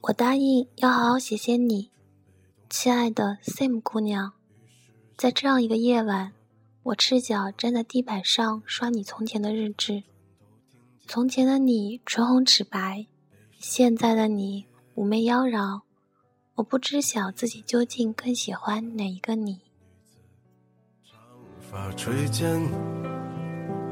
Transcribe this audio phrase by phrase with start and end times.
[0.00, 1.90] 我答应要好好写写你，
[2.70, 4.32] 亲爱的 Sam 姑娘。
[5.16, 6.32] 在这样一个夜晚，
[6.84, 10.04] 我赤脚站在地板上刷你从前的日志。
[11.06, 13.06] 从前的你唇红齿白，
[13.58, 15.80] 现在的你妩媚妖娆。
[16.54, 19.60] 我不知晓自己究竟更喜欢哪一个你。
[21.04, 21.18] 长
[21.60, 22.60] 发垂肩，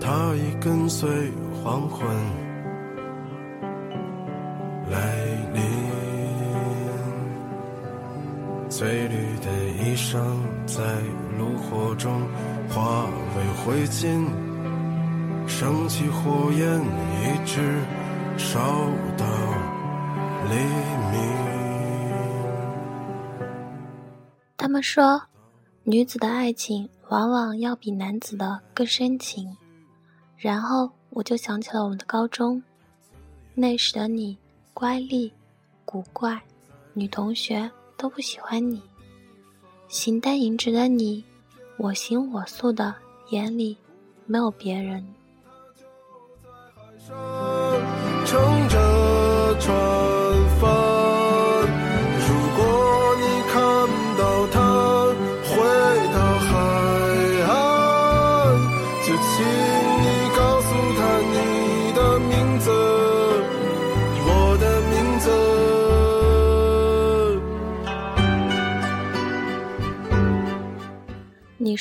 [0.00, 1.30] 他已跟随
[1.62, 2.08] 黄昏
[4.90, 5.62] 来临。
[8.68, 10.18] 翠绿的衣裳
[10.66, 10.82] 在
[11.38, 12.26] 炉火中
[12.68, 13.04] 化
[13.36, 14.26] 为灰烬，
[15.46, 17.84] 升起火焰，一直
[18.38, 18.58] 烧
[19.16, 19.26] 到
[20.48, 20.54] 黎
[21.12, 21.14] 明。
[24.56, 25.22] 他们说，
[25.84, 29.54] 女子的爱情往往要比男子的更深情。
[30.38, 32.62] 然后我就想起了我们的高中，
[33.54, 34.38] 那时的你
[34.82, 35.30] 乖戾、
[35.84, 36.42] 古怪，
[36.92, 38.82] 女同学都不喜欢你。
[39.86, 41.24] 形单影只的你，
[41.76, 42.92] 我行我素的，
[43.30, 43.78] 眼里
[44.26, 45.06] 没有别人。
[48.26, 49.91] 撑着船。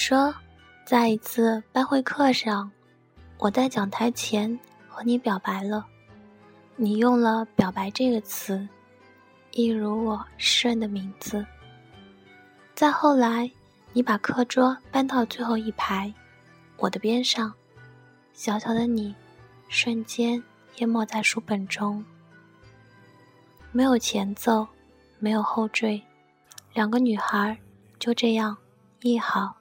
[0.03, 0.33] 说，
[0.83, 2.71] 在一次班会课上，
[3.37, 5.85] 我在讲台前和你表白了，
[6.75, 8.67] 你用了“表白”这个词，
[9.51, 11.45] 一如我诗人的名字。
[12.73, 13.49] 再后来，
[13.93, 16.11] 你把课桌搬到最后一排，
[16.77, 17.53] 我的边上，
[18.33, 19.13] 小小的你，
[19.69, 20.41] 瞬间
[20.77, 22.03] 淹没在书本中，
[23.71, 24.67] 没有前奏，
[25.19, 26.01] 没有后缀，
[26.73, 27.55] 两个女孩
[27.99, 28.57] 就这样
[29.01, 29.60] 一好。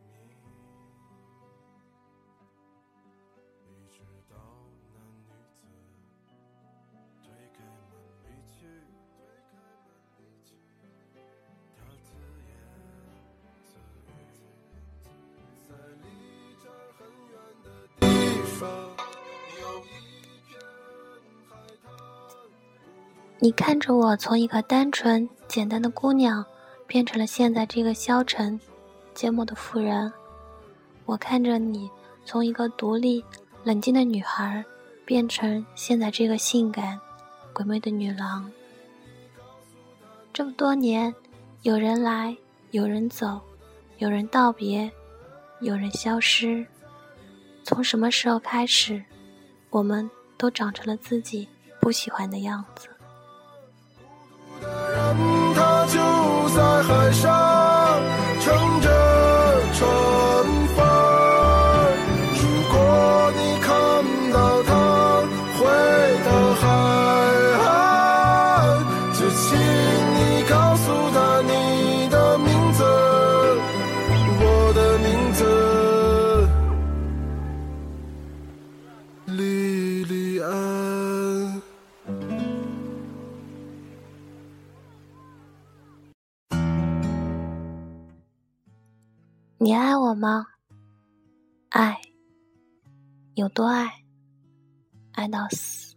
[23.39, 26.45] 你看着我从一个单纯简单的姑娘，
[26.85, 28.59] 变成了现在这个消沉、
[29.15, 30.11] 缄默的妇人；
[31.05, 31.89] 我看着你
[32.23, 33.25] 从一个独立、
[33.63, 34.63] 冷静的女孩，
[35.05, 36.99] 变成现在这个性感、
[37.51, 38.51] 鬼魅的女郎。
[40.31, 41.11] 这么多年，
[41.63, 42.37] 有人来，
[42.69, 43.41] 有人走，
[43.97, 44.91] 有人道别，
[45.61, 46.63] 有人消失。
[47.73, 49.01] 从什么时候开始，
[49.69, 51.47] 我们都长成了自己
[51.79, 52.89] 不喜欢的样子？
[54.59, 58.01] 他就在海上
[58.41, 58.89] 乘着
[59.73, 59.89] 船
[89.63, 90.47] 你爱我吗？
[91.69, 91.95] 爱，
[93.35, 93.87] 有多爱？
[95.11, 95.95] 爱到死。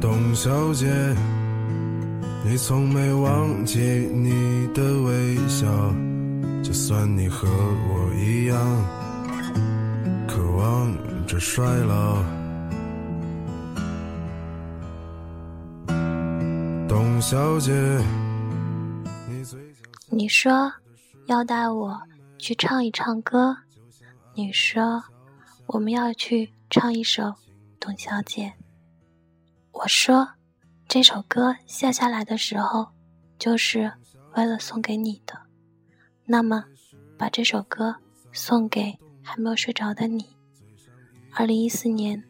[0.00, 0.86] 董小姐，
[2.42, 5.66] 你从没忘记你的微笑，
[6.62, 8.56] 就算你和我一样，
[10.26, 12.37] 渴望着衰老。
[17.20, 17.72] 小姐，
[20.08, 20.72] 你说
[21.26, 22.00] 要带我
[22.38, 23.56] 去唱一唱歌，
[24.34, 25.02] 你说
[25.66, 27.22] 我们要去唱一首
[27.80, 28.46] 《董小姐》。
[29.72, 30.28] 我说
[30.86, 32.88] 这首歌下下来的时候，
[33.38, 33.92] 就是
[34.36, 35.38] 为了送给你的。
[36.24, 36.64] 那么，
[37.18, 37.96] 把这首歌
[38.32, 40.24] 送给还没有睡着的你。
[41.34, 42.22] 二零一四年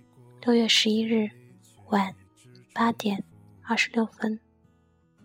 [0.43, 1.29] 六月十一日
[1.89, 2.15] 晚
[2.73, 3.23] 八点
[3.63, 4.41] 二十六分。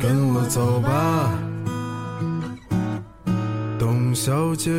[0.00, 1.30] 跟我走吧，
[3.78, 4.70] 董小姐，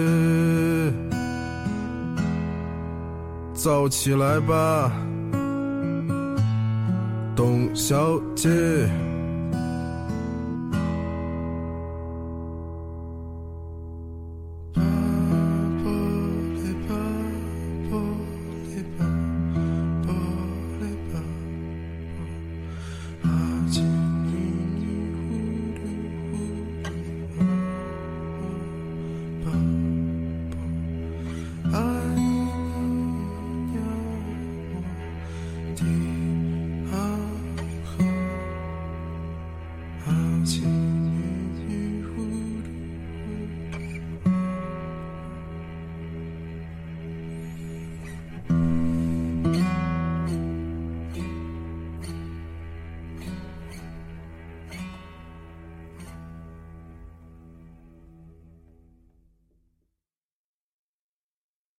[3.53, 4.91] 走起来吧，
[7.35, 8.49] 董小姐。